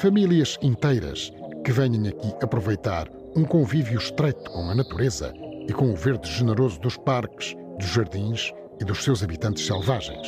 [0.00, 1.30] Famílias inteiras
[1.62, 5.34] que venham aqui aproveitar um convívio estreito com a natureza
[5.68, 10.26] e com o verde generoso dos parques, dos jardins e dos seus habitantes selvagens.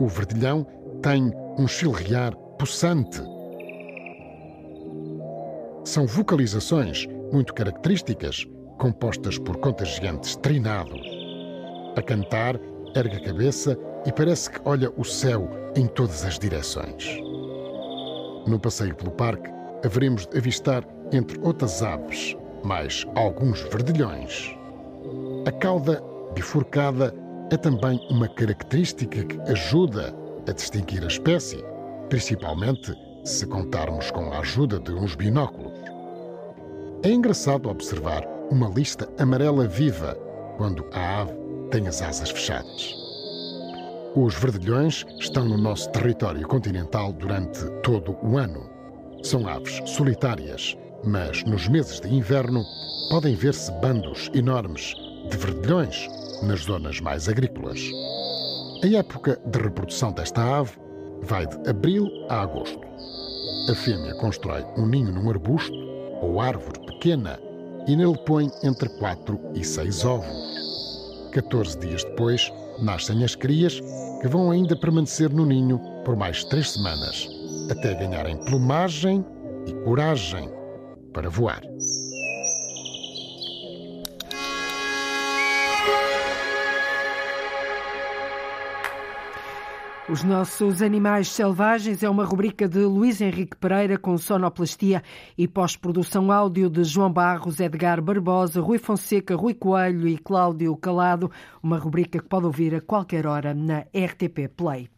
[0.00, 0.66] O verdilhão
[1.00, 3.22] tem um chilrear possante.
[5.84, 8.44] São vocalizações muito características,
[8.76, 11.00] compostas por contagiantes trinados.
[11.94, 12.58] A cantar,
[12.92, 17.25] ergue a cabeça e parece que olha o céu em todas as direções.
[18.46, 19.50] No passeio pelo parque,
[19.84, 24.54] haveremos de avistar, entre outras aves, mais alguns verdilhões.
[25.46, 26.02] A cauda
[26.34, 27.14] bifurcada
[27.50, 30.14] é também uma característica que ajuda
[30.48, 31.64] a distinguir a espécie,
[32.08, 35.72] principalmente se contarmos com a ajuda de uns binóculos.
[37.02, 40.14] É engraçado observar uma lista amarela viva
[40.56, 41.34] quando a ave
[41.70, 43.05] tem as asas fechadas.
[44.16, 48.66] Os verdilhões estão no nosso território continental durante todo o ano.
[49.22, 50.74] São aves solitárias,
[51.04, 52.64] mas nos meses de inverno
[53.10, 54.94] podem ver-se bandos enormes
[55.30, 56.08] de verdilhões
[56.42, 57.78] nas zonas mais agrícolas.
[58.82, 60.72] A época de reprodução desta ave
[61.20, 62.80] vai de abril a agosto.
[63.70, 65.76] A fêmea constrói um ninho num arbusto
[66.22, 67.38] ou árvore pequena
[67.86, 70.56] e nele põe entre 4 e 6 ovos.
[71.32, 73.80] 14 dias depois, nascem as crias
[74.20, 77.28] que vão ainda permanecer no ninho por mais três semanas,
[77.70, 79.24] até ganharem plumagem
[79.66, 80.48] e coragem
[81.12, 81.62] para voar.
[90.08, 95.02] Os nossos animais selvagens é uma rubrica de Luís Henrique Pereira com sonoplastia
[95.36, 101.28] e pós-produção áudio de João Barros, Edgar Barbosa, Rui Fonseca, Rui Coelho e Cláudio Calado.
[101.60, 104.88] Uma rubrica que pode ouvir a qualquer hora na RTP Play.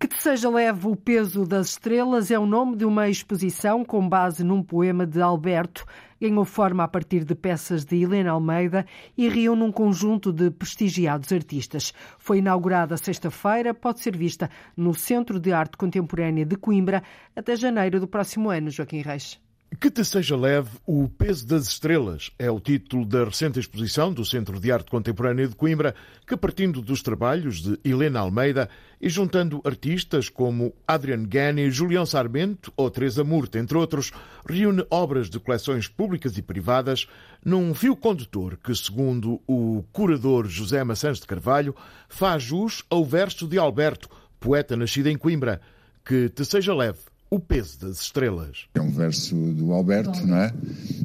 [0.00, 4.08] Que te seja leve o peso das estrelas é o nome de uma exposição com
[4.08, 5.86] base num poema de Alberto.
[6.20, 8.84] Ganhou forma a partir de peças de Helena Almeida
[9.16, 11.94] e reúne um conjunto de prestigiados artistas.
[12.18, 17.02] Foi inaugurada sexta-feira, pode ser vista no Centro de Arte Contemporânea de Coimbra
[17.34, 19.40] até janeiro do próximo ano, Joaquim Reis.
[19.78, 24.24] Que te seja leve o peso das estrelas é o título da recente exposição do
[24.24, 25.94] Centro de Arte Contemporânea de Coimbra,
[26.26, 28.68] que partindo dos trabalhos de Helena Almeida
[29.00, 34.10] e juntando artistas como Adrian Gani, Julião Sarmento ou Teresa Murta, entre outros,
[34.46, 37.06] reúne obras de coleções públicas e privadas
[37.42, 41.76] num fio condutor que, segundo o curador José Maçãs de Carvalho,
[42.08, 45.60] faz jus ao verso de Alberto, poeta nascido em Coimbra,
[46.04, 48.66] que te seja leve o peso das estrelas.
[48.74, 50.52] É um verso do Alberto, não é?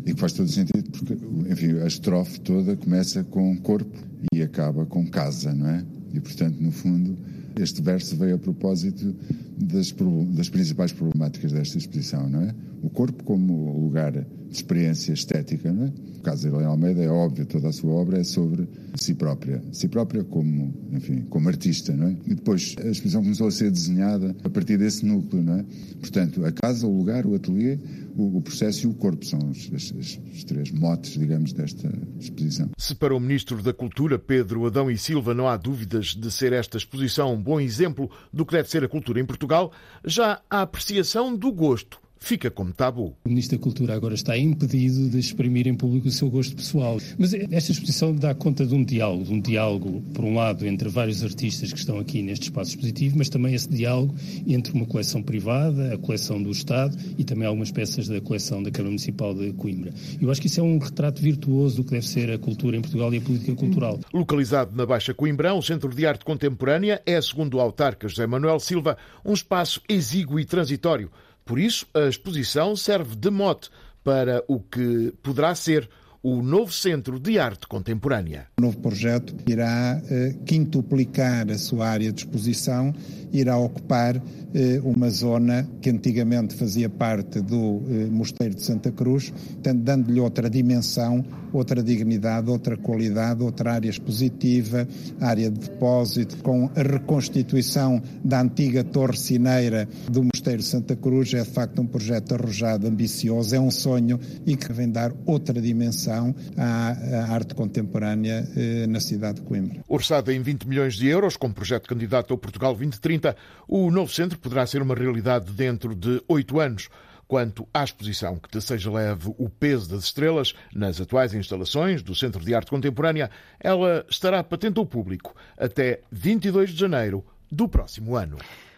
[0.05, 1.13] E que faz todo sentido porque,
[1.49, 3.95] enfim, a estrofe toda começa com corpo
[4.33, 5.85] e acaba com casa, não é?
[6.13, 7.15] E, portanto, no fundo,
[7.55, 9.15] este verso veio a propósito
[9.57, 9.93] das,
[10.35, 12.55] das principais problemáticas desta exposição, não é?
[12.81, 14.25] O corpo como lugar
[14.57, 15.93] experiência estética, não é?
[16.15, 19.63] No caso de Helena Almeida, é óbvio, toda a sua obra é sobre si própria.
[19.71, 22.17] Si própria como, enfim, como artista, não é?
[22.25, 25.65] E depois a exposição começou a ser desenhada a partir desse núcleo, não é?
[25.99, 27.77] Portanto, a casa, o lugar, o ateliê,
[28.15, 32.69] o, o processo e o corpo são os, os, os três motes, digamos, desta exposição.
[32.77, 36.53] Se para o Ministro da Cultura, Pedro Adão e Silva, não há dúvidas de ser
[36.53, 39.71] esta exposição um bom exemplo do que deve ser a cultura em Portugal,
[40.05, 43.15] já a apreciação do gosto fica como tabu.
[43.23, 46.97] O Ministro da Cultura agora está impedido de exprimir em público o seu gosto pessoal.
[47.19, 50.89] Mas esta exposição dá conta de um diálogo, de um diálogo, por um lado, entre
[50.89, 54.15] vários artistas que estão aqui neste espaço expositivo, mas também esse diálogo
[54.47, 58.71] entre uma coleção privada, a coleção do Estado e também algumas peças da coleção da
[58.71, 59.93] Câmara Municipal de Coimbra.
[60.19, 62.81] Eu acho que isso é um retrato virtuoso do que deve ser a cultura em
[62.81, 63.99] Portugal e a política cultural.
[64.11, 68.59] Localizado na Baixa Coimbrão, o Centro de Arte Contemporânea é, segundo o autarca José Manuel
[68.59, 71.11] Silva, um espaço exíguo e transitório
[71.45, 73.69] por isso, a exposição serve de mote
[74.03, 75.87] para o que poderá ser
[76.23, 78.47] o novo Centro de Arte Contemporânea.
[78.57, 82.91] O novo projeto irá eh, quintuplicar a sua área de exposição,
[83.39, 84.21] irá ocupar
[84.53, 90.49] eh, uma zona que antigamente fazia parte do eh, Mosteiro de Santa Cruz, dando-lhe outra
[90.49, 94.87] dimensão, outra dignidade, outra qualidade, outra área expositiva,
[95.19, 101.33] área de depósito, com a reconstituição da antiga Torre Cineira do Mosteiro de Santa Cruz.
[101.33, 105.61] É de facto um projeto arrojado, ambicioso, é um sonho e que vem dar outra
[105.61, 109.79] dimensão à, à arte contemporânea eh, na cidade de Coimbra.
[109.87, 113.24] Orçado em 20 milhões de euros, com projeto candidato ao Portugal 2030,
[113.67, 116.89] o novo centro poderá ser uma realidade dentro de oito anos.
[117.27, 122.13] Quanto à exposição que te seja leve o peso das estrelas nas atuais instalações do
[122.13, 128.15] Centro de Arte Contemporânea, ela estará patente ao público até 22 de janeiro do próximo
[128.15, 128.37] ano.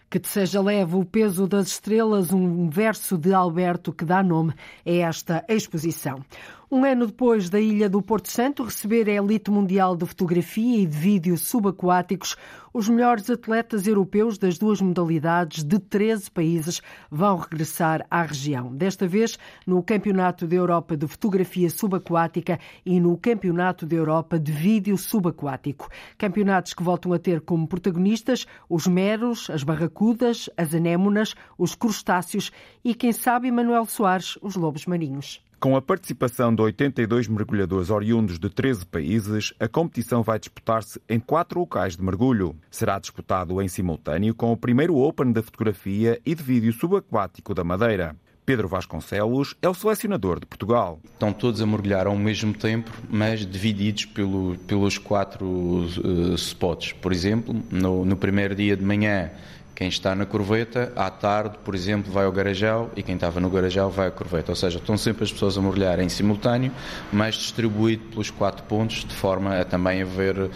[0.10, 4.54] Que te seja leve o peso das estrelas, um verso de Alberto que dá nome
[4.86, 6.24] a esta exposição.
[6.70, 10.86] Um ano depois da Ilha do Porto Santo receber a elite mundial de fotografia e
[10.86, 12.36] de vídeo subaquáticos,
[12.74, 18.76] os melhores atletas europeus das duas modalidades de 13 países vão regressar à região.
[18.76, 24.52] Desta vez no Campeonato da Europa de Fotografia Subaquática e no Campeonato da Europa de
[24.52, 25.88] Vídeo Subaquático.
[26.18, 32.52] Campeonatos que voltam a ter como protagonistas os meros, as barracudas, as anémonas, os crustáceos
[32.84, 35.47] e, quem sabe, Manuel Soares, os lobos marinhos.
[35.60, 41.20] Com a participação de 82 mergulhadores oriundos de 13 países, a competição vai disputar-se em
[41.20, 42.56] quatro locais de mergulho.
[42.70, 47.64] Será disputado em simultâneo com o primeiro Open da fotografia e de vídeo subaquático da
[47.64, 48.16] Madeira.
[48.46, 51.02] Pedro Vasconcelos é o selecionador de Portugal.
[51.04, 56.94] Estão todos a mergulhar ao mesmo tempo, mas divididos pelo, pelos quatro uh, spots.
[56.94, 59.32] Por exemplo, no, no primeiro dia de manhã
[59.78, 63.48] quem está na Corveta, à tarde, por exemplo, vai ao Garajal e quem estava no
[63.48, 64.52] Garajal vai à Corveta.
[64.52, 66.72] Ou seja, estão sempre as pessoas a mergulhar em simultâneo,
[67.14, 70.50] mas distribuído pelos quatro pontos, de forma a também haver, uh,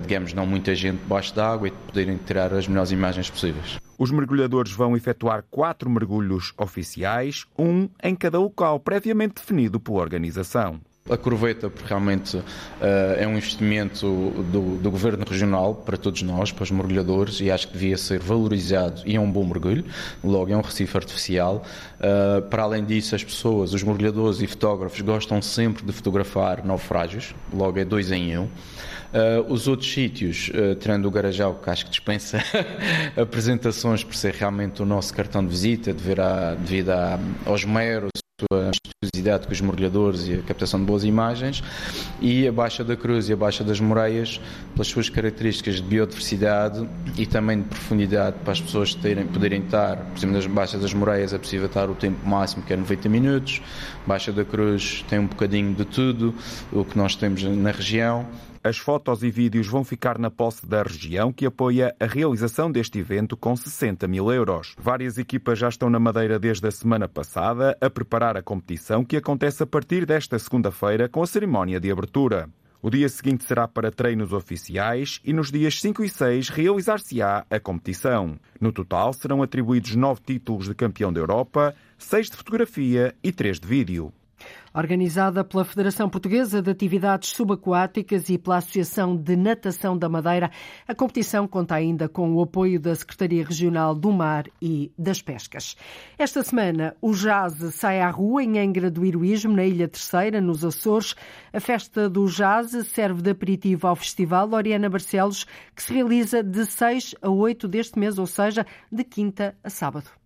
[0.00, 3.80] digamos, não muita gente debaixo d'água e poderem tirar as melhores imagens possíveis.
[3.98, 10.80] Os mergulhadores vão efetuar quatro mergulhos oficiais, um em cada local previamente definido pela organização.
[11.10, 12.44] A porque realmente uh,
[13.18, 14.06] é um investimento
[14.50, 18.20] do, do, Governo Regional para todos nós, para os mergulhadores, e acho que devia ser
[18.20, 19.84] valorizado e é um bom mergulho.
[20.24, 21.62] Logo, é um recife artificial.
[22.00, 27.34] Uh, para além disso, as pessoas, os mergulhadores e fotógrafos gostam sempre de fotografar naufrágios,
[27.52, 28.44] logo é dois em um.
[28.44, 28.48] Uh,
[29.46, 30.50] os outros sítios,
[30.80, 32.42] tirando o Garajal, que acho que dispensa
[33.14, 38.08] apresentações por ser realmente o nosso cartão de visita, devido, a, devido a, aos meros,
[38.52, 41.62] a especificidade com os mergulhadores e a captação de boas imagens,
[42.20, 44.40] e a Baixa da Cruz e a Baixa das Moreias,
[44.72, 49.96] pelas suas características de biodiversidade e também de profundidade, para as pessoas terem, poderem estar,
[49.96, 53.08] por exemplo, nas Baixas das Moreias é possível estar o tempo máximo, que é 90
[53.08, 53.62] minutos,
[54.06, 56.34] Baixa da Cruz tem um bocadinho de tudo,
[56.72, 58.26] o que nós temos na região,
[58.64, 62.98] as fotos e vídeos vão ficar na posse da região, que apoia a realização deste
[62.98, 64.74] evento com 60 mil euros.
[64.78, 69.18] Várias equipas já estão na Madeira desde a semana passada a preparar a competição, que
[69.18, 72.48] acontece a partir desta segunda-feira com a cerimónia de abertura.
[72.80, 77.60] O dia seguinte será para treinos oficiais e nos dias 5 e 6 realizar-se-á a
[77.60, 78.38] competição.
[78.58, 83.60] No total serão atribuídos nove títulos de campeão da Europa, seis de fotografia e três
[83.60, 84.10] de vídeo.
[84.76, 90.50] Organizada pela Federação Portuguesa de Atividades Subaquáticas e pela Associação de Natação da Madeira,
[90.88, 95.76] a competição conta ainda com o apoio da Secretaria Regional do Mar e das Pescas.
[96.18, 100.64] Esta semana, o jazz sai à rua em Angra do Heroísmo, na Ilha Terceira, nos
[100.64, 101.14] Açores.
[101.52, 106.66] A festa do jazz serve de aperitivo ao Festival Oriana Barcelos, que se realiza de
[106.66, 110.23] 6 a 8 deste mês, ou seja, de quinta a sábado.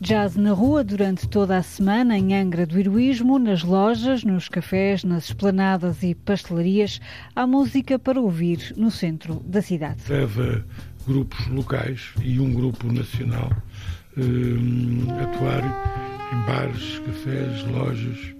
[0.00, 5.02] Jazz na rua durante toda a semana em Angra do Heroísmo, nas lojas, nos cafés,
[5.02, 7.00] nas esplanadas e pastelarias.
[7.34, 10.00] Há música para ouvir no centro da cidade.
[10.08, 10.64] Leva
[11.04, 13.50] grupos locais e um grupo nacional
[14.16, 15.64] eh, atuar
[16.32, 18.34] em bares, cafés, lojas,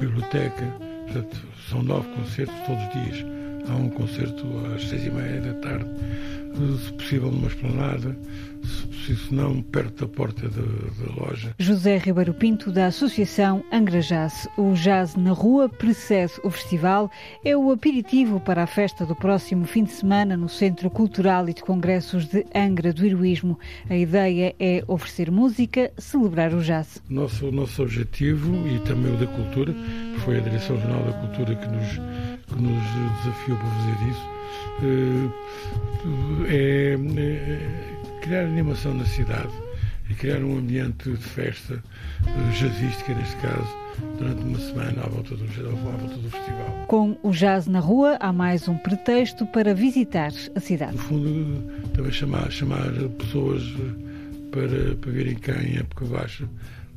[0.00, 0.66] biblioteca.
[1.04, 3.43] Portanto, são nove concertos todos os dias.
[3.68, 4.44] Há um concerto
[4.74, 5.86] às seis e meia da tarde,
[6.84, 8.16] se possível numa esplanada
[8.66, 11.54] se não perto da porta da, da, loja.
[11.58, 14.48] José Ribeiro Pinto, da Associação Angra Jazz.
[14.56, 17.10] O Jazz na Rua precede o festival,
[17.44, 21.54] é o aperitivo para a festa do próximo fim de semana no Centro Cultural e
[21.54, 23.58] de Congressos de Angra do Heroísmo.
[23.88, 27.02] A ideia é oferecer música, celebrar o jazz.
[27.08, 29.74] Nosso, nosso objetivo e também o da cultura,
[30.24, 32.82] foi a Direção-Geral da Cultura que nos, que nos
[33.22, 34.26] desafiou para fazer isso,
[34.82, 35.28] eh,
[36.48, 39.52] é, é criar animação na cidade
[40.08, 41.82] e criar um ambiente de festa
[42.22, 43.68] uh, jazzística, neste caso,
[44.18, 46.84] durante uma semana à volta, do, à volta do festival.
[46.88, 50.92] Com o jazz na rua, há mais um pretexto para visitar a cidade.
[50.92, 56.46] No fundo, também chamar, chamar pessoas eh, para, para virem cá em época baixa,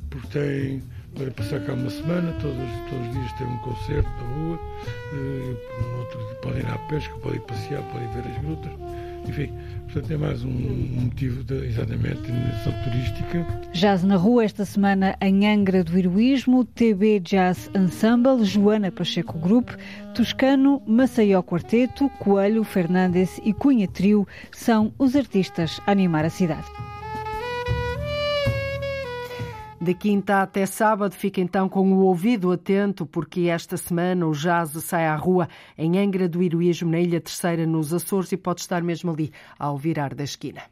[0.09, 0.83] porque tem
[1.17, 2.57] para passar cá uma semana, todos,
[2.89, 4.59] todos os dias tem um concerto na rua,
[5.13, 8.71] uh, outro, podem ir à pesca, podem passear, podem ver as grutas,
[9.27, 9.51] enfim,
[9.87, 13.47] Portanto, é mais um motivo de, exatamente de dimensão turística.
[13.71, 19.69] Jazz na rua esta semana em Angra do Heroísmo, TB Jazz Ensemble, Joana Pacheco Group,
[20.13, 26.67] Toscano, Maceió Quarteto, Coelho, Fernandes e Cunha Trio são os artistas a animar a cidade.
[29.87, 34.71] De quinta até sábado, fica então com o ouvido atento, porque esta semana o jazz
[34.83, 38.83] sai à rua em Angra do Heroísmo, na Ilha Terceira, nos Açores, e pode estar
[38.83, 40.63] mesmo ali ao virar da esquina.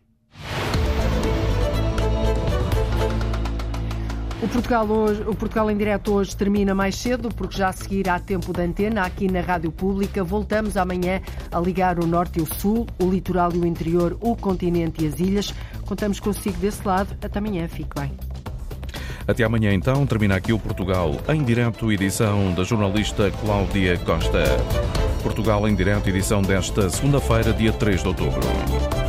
[4.44, 8.10] O Portugal, hoje, o Portugal em direto hoje termina mais cedo, porque já a seguir
[8.10, 10.26] há tempo de antena aqui na Rádio Pública.
[10.26, 11.22] Voltamos amanhã
[11.54, 15.08] a ligar o Norte e o Sul, o litoral e o interior, o continente e
[15.08, 15.54] as ilhas.
[15.86, 17.16] Contamos consigo desse lado.
[17.24, 17.66] Até amanhã.
[17.70, 18.12] Fique bem.
[19.28, 24.44] Até amanhã, então, termina aqui o Portugal em direto, edição da jornalista Cláudia Costa.
[25.24, 29.05] Portugal em direto, edição desta segunda-feira, dia 3 de outubro.